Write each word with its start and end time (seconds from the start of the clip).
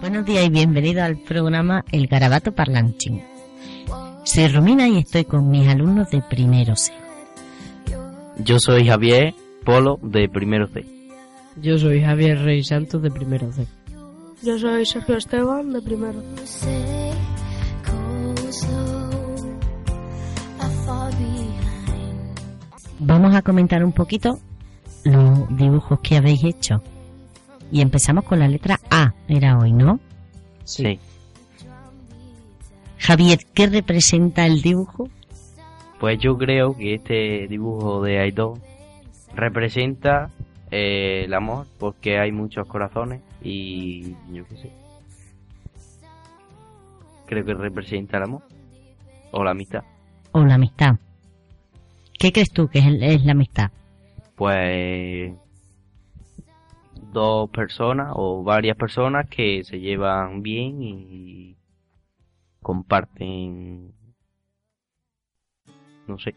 Buenos 0.00 0.24
días 0.24 0.46
y 0.46 0.48
bienvenido 0.48 1.02
al 1.02 1.18
programa 1.18 1.84
El 1.92 2.06
Garabato 2.06 2.52
Parlanchín. 2.52 3.22
Soy 4.24 4.48
Romina 4.48 4.88
y 4.88 4.98
estoy 4.98 5.24
con 5.24 5.50
mis 5.50 5.68
alumnos 5.68 6.10
de 6.10 6.22
primero 6.22 6.74
C. 6.76 6.94
Yo 8.38 8.58
soy 8.58 8.86
Javier 8.86 9.34
Polo 9.66 9.98
de 10.02 10.30
primero 10.30 10.66
C. 10.68 10.86
Yo 11.56 11.76
soy 11.76 12.00
Javier 12.00 12.38
Rey 12.38 12.64
Santos 12.64 13.02
de 13.02 13.10
primero 13.10 13.52
C. 13.52 13.66
Yo 14.42 14.58
soy 14.58 14.86
Sergio 14.86 15.18
Esteban, 15.18 15.74
de 15.74 15.82
primero. 15.82 16.22
say 16.46 17.33
Vamos 22.98 23.34
a 23.34 23.42
comentar 23.42 23.84
un 23.84 23.92
poquito 23.92 24.38
los 25.04 25.56
dibujos 25.56 26.00
que 26.00 26.16
habéis 26.16 26.44
hecho. 26.44 26.82
Y 27.70 27.80
empezamos 27.80 28.24
con 28.24 28.38
la 28.38 28.48
letra 28.48 28.78
A, 28.90 29.14
era 29.28 29.58
hoy, 29.58 29.72
¿no? 29.72 29.98
Sí. 30.64 30.98
Javier, 32.98 33.40
¿qué 33.52 33.66
representa 33.66 34.46
el 34.46 34.62
dibujo? 34.62 35.08
Pues 35.98 36.18
yo 36.18 36.36
creo 36.36 36.76
que 36.76 36.94
este 36.94 37.46
dibujo 37.48 38.02
de 38.02 38.20
Aido 38.20 38.58
representa 39.34 40.30
eh, 40.70 41.24
el 41.24 41.34
amor 41.34 41.66
porque 41.78 42.18
hay 42.18 42.32
muchos 42.32 42.66
corazones 42.66 43.20
y 43.42 44.14
yo 44.32 44.46
qué 44.48 44.56
sé. 44.56 44.72
Creo 47.26 47.44
que 47.44 47.54
representa 47.54 48.18
el 48.18 48.24
amor 48.24 48.42
o 49.32 49.44
la 49.44 49.50
amistad. 49.50 49.82
O 50.32 50.44
la 50.44 50.54
amistad. 50.54 50.96
¿Qué 52.18 52.32
crees 52.32 52.50
tú 52.50 52.68
que 52.68 52.78
es, 52.80 52.86
el- 52.86 53.02
es 53.02 53.24
la 53.24 53.32
amistad? 53.32 53.70
Pues 54.36 55.32
dos 57.12 57.48
personas 57.50 58.12
o 58.14 58.42
varias 58.42 58.76
personas 58.76 59.28
que 59.28 59.62
se 59.64 59.78
llevan 59.80 60.42
bien 60.42 60.82
y 60.82 61.56
comparten 62.60 63.92
no 66.06 66.18
sé 66.18 66.34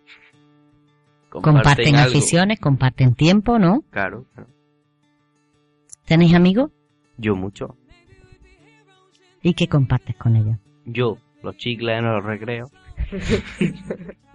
Comparten, 1.29 1.95
aficiones, 1.97 2.59
comparten 2.59 3.13
tiempo, 3.13 3.59
¿no? 3.59 3.81
claro, 3.91 4.25
claro. 4.33 4.49
¿Tenéis 6.05 6.33
amigos? 6.35 6.71
yo 7.17 7.35
mucho 7.35 7.75
¿Y 9.41 9.53
qué 9.53 9.67
compartes 9.67 10.15
con 10.15 10.35
ellos? 10.35 10.57
yo 10.85 11.17
los 11.43 11.57
chicles 11.57 11.99
en 11.99 12.05
los 12.05 12.23
recreos 12.23 12.69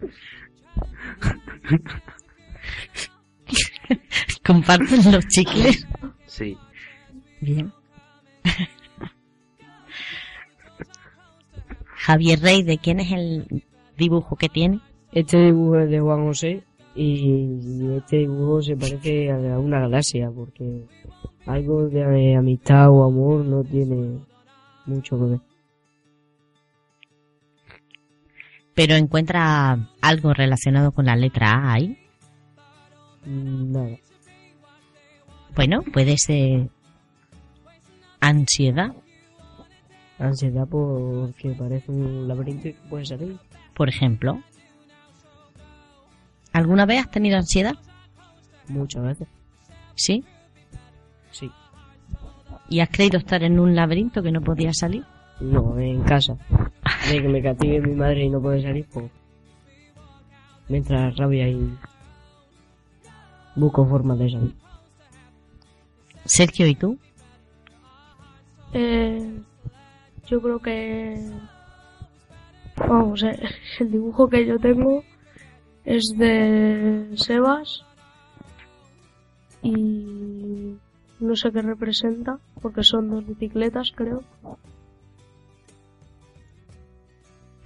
¿Comparten 4.44 5.12
los 5.12 5.26
chicles? 5.28 5.86
sí 6.26 6.56
Bien. 7.40 7.72
Javier 11.96 12.40
Rey, 12.40 12.62
¿de 12.62 12.78
quién 12.78 13.00
es 13.00 13.12
el 13.12 13.64
dibujo 13.96 14.36
que 14.36 14.48
tiene? 14.48 14.80
Este 15.12 15.38
dibujo 15.38 15.78
es 15.78 15.90
de 15.90 16.00
Juan 16.00 16.24
José 16.24 16.62
y 16.94 17.86
este 17.96 18.18
dibujo 18.18 18.62
se 18.62 18.76
parece 18.76 19.30
a 19.30 19.58
una 19.58 19.80
galaxia 19.80 20.30
porque 20.30 20.86
algo 21.46 21.88
de 21.88 22.36
amistad 22.36 22.90
o 22.90 23.04
amor 23.04 23.44
no 23.44 23.64
tiene 23.64 24.18
mucho 24.86 25.18
que 25.18 25.24
ver. 25.24 25.40
Pero 28.74 28.94
encuentra 28.94 29.76
algo 30.00 30.32
relacionado 30.32 30.92
con 30.92 31.06
la 31.06 31.16
letra 31.16 31.50
A 31.50 31.72
ahí. 31.74 31.98
Nada. 33.26 33.96
Bueno, 35.54 35.82
puede 35.92 36.16
ser 36.16 36.68
ansiedad, 38.20 38.94
Ansiedad 40.18 40.68
porque 40.68 41.54
parece 41.58 41.90
un 41.90 42.28
laberinto 42.28 42.68
y 42.68 42.72
puede 42.90 43.06
salir. 43.06 43.38
por 43.74 43.88
ejemplo. 43.88 44.42
¿Alguna 46.52 46.84
vez 46.84 47.00
has 47.00 47.10
tenido 47.10 47.38
ansiedad? 47.38 47.74
Muchas 48.68 49.02
veces. 49.02 49.28
Sí. 49.94 50.22
Sí. 51.30 51.50
¿Y 52.68 52.80
has 52.80 52.90
creído 52.90 53.18
estar 53.18 53.42
en 53.42 53.58
un 53.58 53.74
laberinto 53.74 54.22
que 54.22 54.30
no 54.30 54.42
podías 54.42 54.76
salir? 54.78 55.04
No, 55.40 55.78
en 55.78 56.02
casa. 56.02 56.36
De 57.10 57.20
que 57.20 57.28
me 57.28 57.42
castigue 57.42 57.80
mi 57.80 57.94
madre 57.96 58.22
y 58.22 58.30
no 58.30 58.40
puede 58.40 58.62
salir, 58.62 58.86
pues. 58.92 59.10
Mientras 60.68 61.16
rabia 61.16 61.48
y 61.48 61.76
busco 63.56 63.84
formas 63.84 64.16
de 64.20 64.30
salir. 64.30 64.54
Sergio, 66.24 66.68
¿y 66.68 66.76
tú? 66.76 66.98
Eh, 68.74 69.40
yo 70.28 70.40
creo 70.40 70.60
que... 70.60 71.20
Vamos, 72.76 73.24
eh, 73.24 73.40
el 73.80 73.90
dibujo 73.90 74.28
que 74.28 74.46
yo 74.46 74.60
tengo 74.60 75.02
es 75.84 76.14
de 76.16 77.10
Sebas 77.16 77.84
y 79.62 80.76
no 81.18 81.34
sé 81.34 81.50
qué 81.50 81.60
representa 81.60 82.38
porque 82.62 82.84
son 82.84 83.10
dos 83.10 83.26
bicicletas 83.26 83.90
creo. 83.96 84.22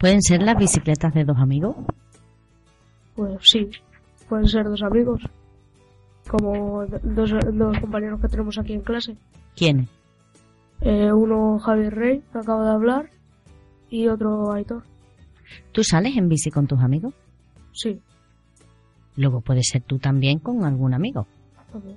¿Pueden 0.04 0.20
ser 0.20 0.42
las 0.42 0.58
bicicletas 0.58 1.14
de 1.14 1.24
dos 1.24 1.38
amigos? 1.38 1.76
Pues 3.16 3.38
sí, 3.40 3.70
pueden 4.28 4.46
ser 4.46 4.68
dos 4.68 4.82
amigos 4.82 5.22
como 6.28 6.84
dos, 7.02 7.30
dos 7.54 7.78
compañeros 7.80 8.20
que 8.20 8.28
tenemos 8.28 8.58
aquí 8.58 8.74
en 8.74 8.82
clase. 8.82 9.16
¿Quiénes? 9.56 9.88
Eh, 10.82 11.10
uno 11.10 11.58
Javier 11.58 11.94
Rey, 11.94 12.22
que 12.30 12.38
acaba 12.38 12.66
de 12.66 12.70
hablar, 12.72 13.08
y 13.88 14.06
otro 14.08 14.52
Aitor. 14.52 14.82
¿Tú 15.72 15.82
sales 15.82 16.14
en 16.18 16.28
bici 16.28 16.50
con 16.50 16.66
tus 16.66 16.80
amigos? 16.80 17.14
Sí, 17.72 17.98
Luego 19.16 19.40
puede 19.40 19.62
ser 19.62 19.84
tú 19.84 19.98
también 19.98 20.38
con 20.38 20.66
algún 20.66 20.92
amigo. 20.92 21.26
también. 21.72 21.96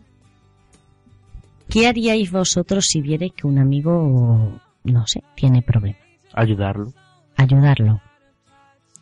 ¿Qué 1.67 1.87
haríais 1.87 2.31
vosotros 2.31 2.85
si 2.87 3.01
vierais 3.01 3.33
que 3.33 3.47
un 3.47 3.59
amigo, 3.59 4.61
no 4.85 5.07
sé, 5.07 5.25
tiene 5.35 5.61
problemas? 5.61 5.99
ayudarlo 6.33 6.93
Ayudarlo. 7.37 8.01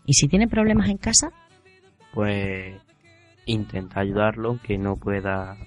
¿Y 0.06 0.14
si 0.14 0.28
tiene 0.28 0.48
problemas 0.48 0.90
en 0.90 0.98
casa? 0.98 1.32
pues 2.14 2.76
intenta 3.46 4.00
ayudarlo 4.00 4.50
aunque 4.50 4.78
no 4.78 4.96
pueda 4.96 5.58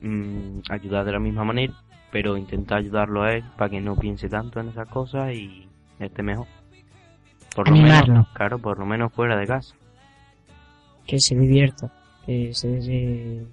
mm, 0.00 0.60
ayudar 0.70 1.04
de 1.04 1.12
la 1.12 1.18
misma 1.18 1.44
manera 1.44 1.74
pero 2.10 2.38
intenta 2.38 2.76
ayudarlo 2.76 3.22
a 3.22 3.34
él 3.34 3.44
para 3.58 3.68
que 3.70 3.80
no 3.82 3.96
piense 3.96 4.28
tanto 4.30 4.60
en 4.60 4.68
esas 4.68 4.88
cosas 4.88 5.34
y 5.34 5.68
esté 5.98 6.22
mejor 6.22 6.46
por 7.54 7.68
lo 7.68 7.74
Animarlo. 7.74 8.12
menos 8.14 8.28
claro 8.32 8.58
por 8.58 8.78
lo 8.78 8.86
menos 8.86 9.12
fuera 9.12 9.36
de 9.36 9.46
casa 9.46 9.74
que 11.06 11.18
se 11.20 11.34
divierta, 11.36 11.92
que 12.24 12.54
se, 12.54 12.80
se, 12.80 13.44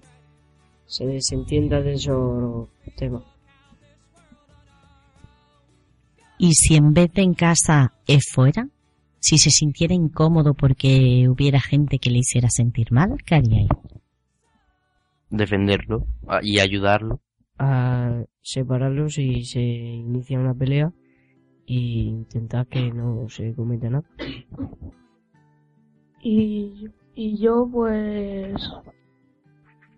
se 0.86 1.06
desentienda 1.06 1.82
de 1.82 1.94
esos 1.94 2.70
temas. 2.96 3.24
¿Y 6.38 6.54
si 6.54 6.76
en 6.76 6.94
vez 6.94 7.12
de 7.14 7.22
en 7.24 7.34
casa 7.34 7.94
es 8.08 8.26
fuera? 8.32 8.68
Si 9.20 9.38
se 9.38 9.50
sintiera 9.50 9.94
incómodo 9.96 10.54
porque 10.54 11.28
hubiera 11.28 11.60
gente 11.60 11.98
que 12.00 12.12
le 12.12 12.20
hiciera 12.20 12.50
sentir 12.50 12.92
mal, 12.92 13.18
¿qué 13.26 13.36
haríais? 13.36 13.70
defenderlo 15.30 16.06
a- 16.28 16.40
y 16.42 16.60
ayudarlo 16.60 17.20
A 17.60 18.24
separarlos 18.42 19.18
y 19.18 19.44
se 19.44 19.60
inicia 19.60 20.40
una 20.40 20.54
pelea 20.54 20.94
y 21.66 22.04
intentar 22.08 22.66
que 22.68 22.92
no 22.94 23.28
se 23.28 23.54
cometa 23.54 23.90
nada. 23.90 24.06
Y, 26.22 26.88
y 27.16 27.38
yo 27.42 27.68
pues... 27.72 28.56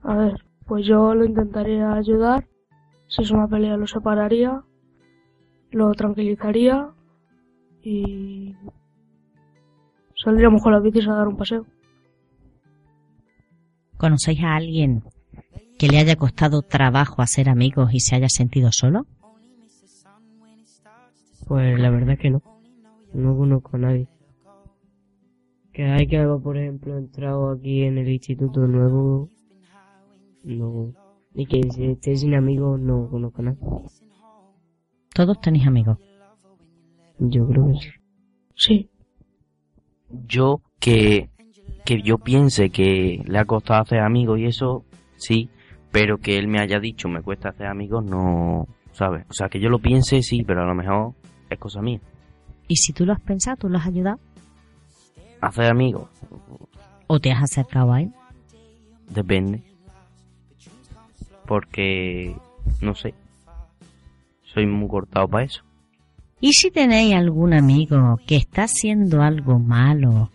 A 0.01 0.15
ver, 0.15 0.33
pues 0.65 0.87
yo 0.87 1.13
lo 1.13 1.25
intentaría 1.25 1.93
ayudar. 1.93 2.47
Si 3.07 3.21
es 3.21 3.29
una 3.31 3.47
pelea 3.47 3.77
lo 3.77 3.85
separaría. 3.85 4.63
Lo 5.71 5.91
tranquilizaría. 5.93 6.89
Y... 7.81 8.55
Saldríamos 10.15 10.61
con 10.61 10.73
las 10.73 10.83
bicis 10.83 11.07
a 11.07 11.13
dar 11.13 11.27
un 11.27 11.37
paseo. 11.37 11.65
¿Conocéis 13.97 14.43
a 14.43 14.55
alguien 14.55 15.03
que 15.77 15.87
le 15.87 15.97
haya 15.97 16.15
costado 16.15 16.61
trabajo 16.61 17.21
hacer 17.21 17.49
amigos 17.49 17.93
y 17.93 17.99
se 17.99 18.15
haya 18.15 18.29
sentido 18.29 18.71
solo? 18.71 19.05
Pues 21.47 21.79
la 21.79 21.89
verdad 21.89 22.11
es 22.11 22.19
que 22.19 22.29
no. 22.29 22.41
No 23.13 23.37
conozco 23.37 23.77
a 23.77 23.79
nadie. 23.79 24.07
Que 25.73 25.85
hay 25.85 26.07
que 26.07 26.17
haber, 26.17 26.41
por 26.41 26.57
ejemplo, 26.57 26.97
entrado 26.97 27.49
aquí 27.51 27.83
en 27.83 27.97
el 27.97 28.09
instituto 28.09 28.67
nuevo. 28.67 29.29
No. 30.43 30.93
Y 31.33 31.45
que 31.45 31.61
si 31.71 31.85
esté 31.85 32.15
sin 32.15 32.35
amigos 32.35 32.79
no 32.79 33.09
conozco 33.09 33.41
a 33.41 33.45
nadie. 33.45 33.59
Todos 35.13 35.39
tenéis 35.41 35.67
amigos. 35.67 35.97
Yo 37.19 37.47
creo 37.47 37.67
que 37.67 37.73
sí. 37.79 37.89
Sí, 38.55 38.89
Yo 40.27 40.61
que, 40.79 41.29
que 41.85 42.01
yo 42.01 42.17
piense 42.17 42.69
que 42.69 43.23
le 43.25 43.37
ha 43.39 43.45
costado 43.45 43.81
hacer 43.81 43.99
amigos 43.99 44.39
y 44.39 44.45
eso, 44.45 44.83
sí, 45.17 45.49
pero 45.91 46.17
que 46.17 46.37
él 46.37 46.47
me 46.47 46.59
haya 46.59 46.79
dicho 46.79 47.07
me 47.07 47.21
cuesta 47.21 47.49
hacer 47.49 47.67
amigos, 47.67 48.03
no, 48.05 48.67
¿sabes? 48.91 49.25
O 49.29 49.33
sea, 49.33 49.49
que 49.49 49.59
yo 49.59 49.69
lo 49.69 49.79
piense, 49.79 50.21
sí, 50.23 50.43
pero 50.43 50.61
a 50.63 50.65
lo 50.65 50.75
mejor 50.75 51.13
es 51.49 51.57
cosa 51.59 51.81
mía. 51.81 51.99
Y 52.67 52.75
si 52.75 52.91
tú 52.93 53.05
lo 53.05 53.13
has 53.13 53.21
pensado, 53.21 53.57
tú 53.57 53.69
lo 53.69 53.77
has 53.77 53.87
ayudado 53.87 54.19
Hacer 55.41 55.65
amigos, 55.65 56.09
o 57.07 57.19
te 57.19 57.31
has 57.31 57.43
acercado 57.43 57.93
a 57.93 58.01
él. 58.01 58.11
depende. 59.09 59.63
Porque, 61.45 62.35
no 62.81 62.93
sé, 62.93 63.13
soy 64.53 64.65
muy 64.65 64.87
cortado 64.87 65.27
para 65.27 65.45
eso. 65.45 65.63
¿Y 66.41 66.53
si 66.53 66.71
tenéis 66.71 67.15
algún 67.15 67.53
amigo 67.53 68.17
que 68.25 68.37
está 68.37 68.63
haciendo 68.63 69.21
algo 69.21 69.59
malo 69.59 70.31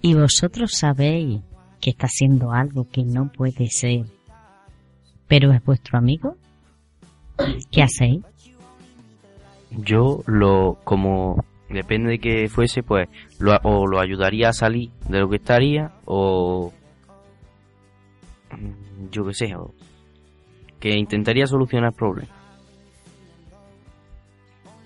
y 0.00 0.14
vosotros 0.14 0.72
sabéis 0.72 1.42
que 1.80 1.90
está 1.90 2.06
haciendo 2.06 2.52
algo 2.52 2.88
que 2.88 3.04
no 3.04 3.30
puede 3.30 3.66
ser, 3.68 4.06
pero 5.28 5.52
es 5.52 5.62
vuestro 5.62 5.98
amigo? 5.98 6.36
¿Qué 7.70 7.82
hacéis? 7.82 8.22
Yo 9.70 10.22
lo, 10.26 10.78
como 10.84 11.44
depende 11.68 12.12
de 12.12 12.18
que 12.18 12.48
fuese, 12.48 12.82
pues, 12.82 13.08
lo, 13.38 13.56
o 13.64 13.86
lo 13.86 14.00
ayudaría 14.00 14.48
a 14.48 14.52
salir 14.52 14.90
de 15.08 15.18
lo 15.18 15.28
que 15.28 15.36
estaría, 15.36 15.92
o 16.06 16.72
yo 19.10 19.26
qué 19.26 19.34
sé, 19.34 19.54
o 19.56 19.74
que 20.80 20.96
intentaría 20.96 21.46
solucionar 21.46 21.92
problemas. 21.92 22.43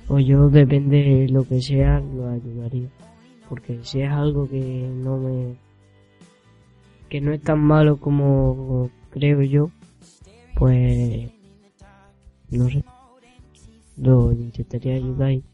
O 0.09 0.19
yo 0.19 0.49
depende 0.49 0.97
de 1.03 1.29
lo 1.29 1.47
que 1.47 1.61
sea, 1.61 2.01
lo 2.01 2.29
ayudaría. 2.29 2.89
Porque 3.49 3.79
si 3.83 4.01
es 4.01 4.11
algo 4.11 4.49
que 4.49 4.89
no 4.91 5.19
me... 5.19 5.57
que 7.09 7.21
no 7.21 7.33
es 7.33 7.43
tan 7.43 7.61
malo 7.61 7.99
como 7.99 8.91
creo 9.11 9.43
yo, 9.43 9.71
pues... 10.57 11.31
no 12.51 12.69
sé. 12.69 12.85
Lo 13.99 14.33
intentaría 14.33 14.95
ayudar 14.95 15.33
y... 15.33 15.45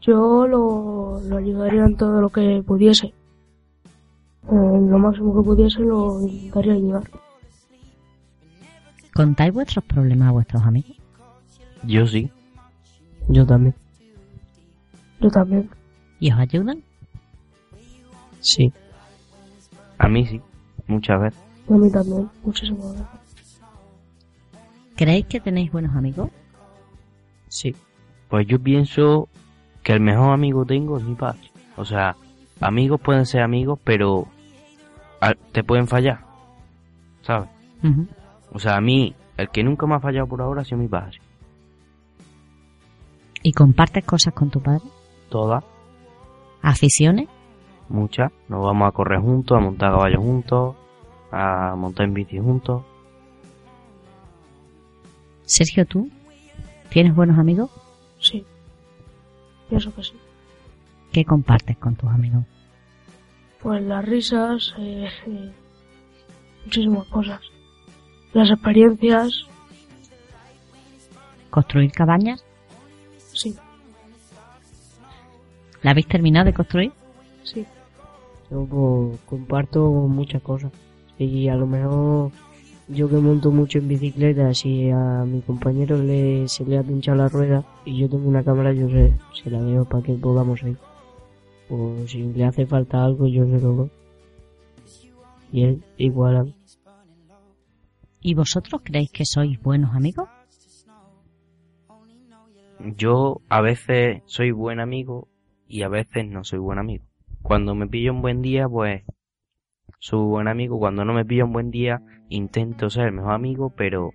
yo 0.00 0.46
lo, 0.46 1.20
lo 1.20 1.36
ayudaría 1.36 1.84
en 1.84 1.96
todo 1.96 2.20
lo 2.20 2.28
que 2.28 2.62
pudiese. 2.64 3.12
En 4.48 4.90
lo 4.90 4.98
máximo 4.98 5.34
que 5.34 5.44
pudiese 5.44 5.80
lo 5.80 6.20
intentaría 6.20 6.74
ayudar. 6.74 7.10
¿Contáis 9.14 9.52
vuestros 9.52 9.84
problemas 9.84 10.28
a 10.28 10.32
vuestros 10.32 10.62
amigos? 10.62 10.96
Yo 11.84 12.06
sí, 12.06 12.30
Yo 13.32 13.46
también. 13.46 13.74
Yo 15.20 15.30
también. 15.30 15.70
¿Y 16.20 16.30
os 16.32 16.38
ayudan? 16.38 16.82
Sí. 18.40 18.72
a 19.98 20.08
mí 20.08 20.26
sí, 20.26 20.40
muchas 20.88 21.20
veces. 21.20 21.40
A 21.70 21.72
mí 21.74 21.90
también, 21.90 22.28
muchísimas 22.44 22.92
veces. 22.92 23.06
¿Creéis 24.96 25.26
que 25.26 25.40
tenéis 25.40 25.70
buenos 25.72 25.94
amigos? 25.96 26.28
Sí. 27.48 27.74
Pues 28.28 28.46
yo 28.46 28.58
pienso 28.60 29.28
que 29.82 29.92
el 29.92 30.00
mejor 30.00 30.32
amigo 30.32 30.64
tengo 30.64 30.98
es 30.98 31.04
mi 31.04 31.14
padre. 31.14 31.50
O 31.76 31.84
sea, 31.84 32.16
amigos 32.60 33.00
pueden 33.00 33.26
ser 33.26 33.42
amigos, 33.42 33.78
pero 33.84 34.26
a- 35.20 35.34
te 35.52 35.62
pueden 35.64 35.86
fallar, 35.86 36.20
¿sabes? 37.22 37.48
O 38.52 38.58
sea, 38.58 38.76
a 38.76 38.80
mí, 38.80 39.14
el 39.36 39.48
que 39.50 39.62
nunca 39.64 39.86
me 39.86 39.94
ha 39.94 40.00
fallado 40.00 40.26
por 40.26 40.42
ahora 40.42 40.62
ha 40.62 40.64
sido 40.64 40.78
mi 40.78 40.88
padre. 40.88 41.18
¿Y 43.42 43.52
compartes 43.52 44.04
cosas 44.04 44.32
con 44.34 44.50
tu 44.50 44.60
padre? 44.60 44.84
Todas, 45.28 45.64
¿Aficiones? 46.62 47.28
muchas. 47.88 48.30
Nos 48.48 48.62
vamos 48.64 48.88
a 48.88 48.92
correr 48.92 49.20
juntos, 49.20 49.56
a 49.56 49.60
montar 49.60 49.90
a 49.90 49.96
caballo 49.96 50.20
juntos, 50.20 50.76
a 51.30 51.74
montar 51.76 52.06
en 52.06 52.14
bici 52.14 52.38
juntos. 52.38 52.84
Sergio, 55.44 55.84
¿tú? 55.86 56.08
¿Tienes 56.88 57.14
buenos 57.14 57.38
amigos? 57.38 57.70
Sí. 58.20 58.46
Pienso 59.68 59.94
que 59.94 60.04
sí. 60.04 60.14
¿Qué 61.12 61.24
compartes 61.24 61.76
con 61.78 61.96
tus 61.96 62.08
amigos? 62.10 62.44
Pues 63.62 63.82
las 63.82 64.04
risas, 64.04 64.72
eh, 64.78 65.08
eh, 65.26 65.52
muchísimas 66.64 67.06
cosas. 67.08 67.40
Las 68.32 68.50
experiencias, 68.50 69.46
¿Construir 71.50 71.92
cabañas? 71.92 72.42
Sí, 73.42 73.56
¿La 75.82 75.90
habéis 75.90 76.06
terminado 76.06 76.46
de 76.46 76.52
construir? 76.54 76.92
sí. 77.42 77.66
Yo 78.50 78.66
pues, 78.66 79.20
comparto 79.26 79.90
muchas 79.90 80.42
cosas. 80.42 80.70
Y 81.18 81.48
a 81.48 81.56
lo 81.56 81.66
mejor 81.66 82.30
yo 82.88 83.08
que 83.08 83.16
monto 83.16 83.50
mucho 83.50 83.78
en 83.78 83.88
bicicleta, 83.88 84.52
si 84.52 84.90
a 84.90 85.24
mi 85.24 85.40
compañero 85.40 85.96
le, 85.96 86.46
se 86.48 86.64
le 86.64 86.76
ha 86.76 86.82
pinchado 86.82 87.16
la 87.16 87.28
rueda 87.28 87.64
y 87.86 87.98
yo 87.98 88.08
tengo 88.10 88.28
una 88.28 88.42
cámara, 88.42 88.72
yo 88.72 88.88
se, 88.90 89.14
se 89.42 89.50
la 89.50 89.60
veo 89.60 89.84
para 89.86 90.02
que 90.02 90.12
podamos 90.14 90.62
ir. 90.62 90.76
O 91.70 91.94
si 92.06 92.22
le 92.22 92.44
hace 92.44 92.66
falta 92.66 93.02
algo, 93.02 93.26
yo 93.26 93.46
se 93.46 93.60
lo 93.60 93.72
doy. 93.72 93.90
Y 95.52 95.62
él 95.64 95.82
igual 95.96 96.36
a 96.36 96.44
mí. 96.44 96.54
¿Y 98.20 98.34
vosotros 98.34 98.82
creéis 98.84 99.10
que 99.10 99.24
sois 99.24 99.60
buenos 99.62 99.94
amigos? 99.94 100.28
Yo 102.84 103.40
a 103.48 103.60
veces 103.60 104.22
soy 104.26 104.50
buen 104.50 104.80
amigo 104.80 105.28
y 105.68 105.82
a 105.82 105.88
veces 105.88 106.26
no 106.26 106.42
soy 106.42 106.58
buen 106.58 106.78
amigo. 106.78 107.04
Cuando 107.42 107.74
me 107.74 107.86
pillo 107.86 108.12
un 108.12 108.22
buen 108.22 108.42
día, 108.42 108.68
pues 108.68 109.04
soy 110.00 110.26
buen 110.26 110.48
amigo. 110.48 110.78
Cuando 110.78 111.04
no 111.04 111.12
me 111.12 111.24
pillo 111.24 111.44
un 111.44 111.52
buen 111.52 111.70
día, 111.70 112.02
intento 112.28 112.90
ser 112.90 113.06
el 113.06 113.12
mejor 113.12 113.34
amigo, 113.34 113.70
pero 113.70 114.10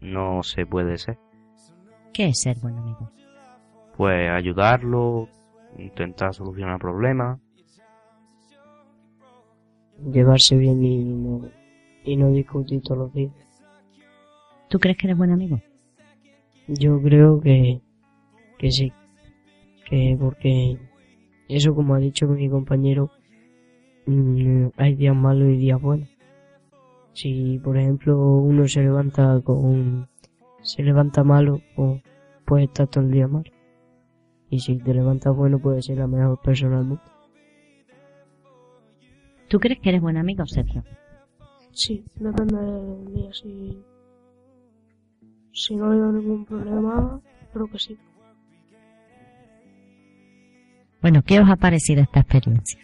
no 0.00 0.42
se 0.42 0.64
puede 0.64 0.96
ser. 0.96 1.18
¿Qué 2.14 2.28
es 2.28 2.40
ser 2.40 2.58
buen 2.60 2.78
amigo? 2.78 3.10
Pues 3.96 4.30
ayudarlo, 4.30 5.28
intentar 5.76 6.32
solucionar 6.32 6.78
problemas. 6.78 7.40
Llevarse 10.10 10.56
bien 10.56 10.82
y 10.82 11.04
no, 11.04 11.42
y 12.04 12.16
no 12.16 12.30
discutir 12.30 12.80
todos 12.82 12.98
los 12.98 13.12
días. 13.12 13.32
¿Tú 14.68 14.78
crees 14.78 14.96
que 14.96 15.08
eres 15.08 15.18
buen 15.18 15.30
amigo? 15.30 15.60
Yo 16.68 17.00
creo 17.02 17.40
que, 17.40 17.80
que 18.58 18.70
sí. 18.70 18.92
Que 19.88 20.16
porque 20.18 20.78
eso 21.48 21.74
como 21.74 21.94
ha 21.94 21.98
dicho 21.98 22.26
mi 22.28 22.48
compañero, 22.48 23.10
mm, 24.06 24.68
hay 24.76 24.94
días 24.94 25.14
malos 25.14 25.50
y 25.50 25.56
días 25.56 25.80
buenos. 25.80 26.08
Si 27.12 27.58
por 27.58 27.76
ejemplo 27.76 28.16
uno 28.36 28.66
se 28.68 28.82
levanta 28.82 29.40
con, 29.42 30.08
se 30.62 30.82
levanta 30.82 31.24
malo, 31.24 31.60
pues 31.76 32.02
puede 32.46 32.64
estar 32.64 32.86
todo 32.86 33.04
el 33.04 33.10
día 33.10 33.28
mal. 33.28 33.50
Y 34.48 34.60
si 34.60 34.78
te 34.78 34.94
levantas 34.94 35.34
bueno, 35.34 35.58
puedes 35.58 35.86
ser 35.86 35.98
la 35.98 36.06
mejor 36.06 36.40
persona 36.40 36.78
del 36.78 36.86
mundo. 36.86 37.02
¿Tú 39.48 39.58
crees 39.60 39.80
que 39.80 39.90
eres 39.90 40.00
buen 40.00 40.16
amigo, 40.16 40.46
Sergio? 40.46 40.82
Sí, 41.72 42.04
depende 42.16 42.56
del 42.56 43.14
día. 43.14 43.32
Si, 43.32 43.82
si 45.52 45.76
no 45.76 45.86
habido 45.86 46.12
ningún 46.12 46.44
problema, 46.44 47.20
creo 47.52 47.66
que 47.68 47.78
sí. 47.78 47.98
Bueno, 51.00 51.22
¿qué 51.22 51.40
os 51.40 51.48
ha 51.48 51.56
parecido 51.56 52.02
esta 52.02 52.20
experiencia? 52.20 52.80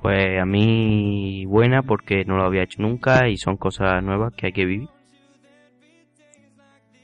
Pues 0.00 0.40
a 0.40 0.46
mí 0.46 1.44
buena 1.46 1.82
porque 1.82 2.24
no 2.24 2.36
lo 2.36 2.44
había 2.44 2.62
hecho 2.62 2.80
nunca 2.80 3.28
y 3.28 3.36
son 3.36 3.56
cosas 3.56 4.02
nuevas 4.02 4.32
que 4.34 4.46
hay 4.46 4.52
que 4.52 4.64
vivir. 4.64 4.88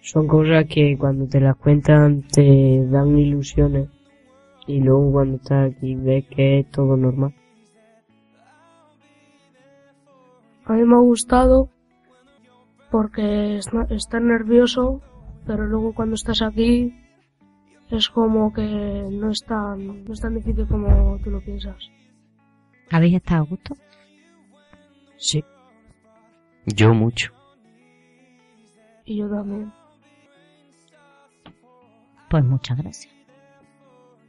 Son 0.00 0.28
cosas 0.28 0.66
que 0.66 0.96
cuando 0.96 1.26
te 1.26 1.40
las 1.40 1.56
cuentan 1.56 2.22
te 2.22 2.86
dan 2.86 3.18
ilusiones 3.18 3.88
y 4.66 4.80
luego 4.80 5.12
cuando 5.12 5.36
estás 5.36 5.72
aquí 5.72 5.96
ves 5.96 6.24
que 6.30 6.60
es 6.60 6.70
todo 6.70 6.96
normal. 6.96 7.34
A 10.64 10.72
mí 10.72 10.84
me 10.84 10.94
ha 10.94 11.00
gustado 11.00 11.70
porque 12.96 13.56
es- 13.58 13.68
estás 13.90 14.22
nervioso, 14.22 15.02
pero 15.46 15.66
luego 15.66 15.92
cuando 15.94 16.14
estás 16.14 16.40
aquí 16.40 16.94
es 17.90 18.08
como 18.08 18.52
que 18.54 18.62
no 19.12 19.30
es 19.30 19.40
tan, 19.46 20.04
no 20.04 20.12
es 20.14 20.20
tan 20.20 20.34
difícil 20.34 20.66
como 20.66 21.18
tú 21.22 21.30
lo 21.30 21.40
piensas. 21.42 21.76
¿Habéis 22.90 23.16
estado 23.16 23.42
a 23.42 23.46
gusto? 23.46 23.74
Sí. 25.18 25.44
Yo 26.64 26.94
mucho. 26.94 27.32
Y 29.04 29.18
yo 29.18 29.28
también. 29.28 29.70
Pues 32.30 32.44
muchas 32.44 32.78
gracias 32.78 33.14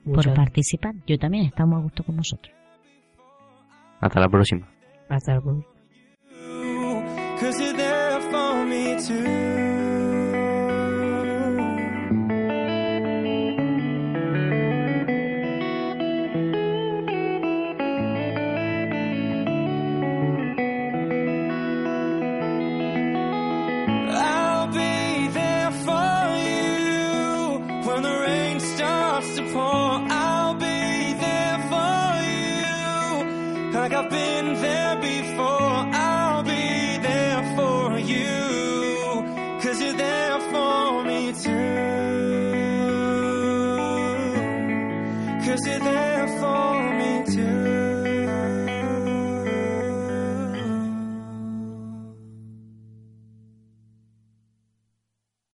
por 0.03 0.33
participar. 0.35 0.93
Yo 1.05 1.17
también 1.17 1.45
estamos 1.45 1.79
a 1.79 1.83
gusto 1.83 2.03
con 2.03 2.17
vosotros. 2.17 2.53
Hasta 4.01 4.19
la 4.19 4.27
próxima. 4.29 4.67
Hasta 5.09 5.35
la 5.35 5.41
próxima. 5.41 5.76
Cause 7.39 7.61
you're 7.61 7.73
there 7.73 8.19
for 8.31 8.65
me 8.65 8.99
too. 8.99 9.56